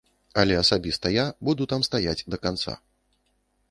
Але 0.43 0.55
асабіста 0.61 1.13
я 1.17 1.25
буду 1.51 1.69
там 1.75 1.87
стаяць 1.91 2.19
да 2.31 2.37
канца. 2.49 2.71